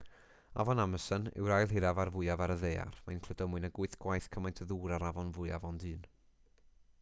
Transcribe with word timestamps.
afon 0.61 0.79
amason 0.83 1.27
yw'r 1.41 1.51
ail 1.57 1.73
hiraf 1.75 2.01
a'r 2.03 2.11
fwyaf 2.15 2.41
ar 2.45 2.53
y 2.53 2.55
ddaear 2.63 2.95
mae'n 3.09 3.21
cludo 3.27 3.47
mwy 3.51 3.63
nag 3.67 3.77
8 3.85 3.99
gwaith 4.07 4.29
cymaint 4.37 4.63
o 4.67 4.69
ddŵr 4.73 4.97
â'r 4.97 5.07
afon 5.11 5.31
fwyaf 5.37 5.69
ond 5.71 5.87
un 5.93 6.09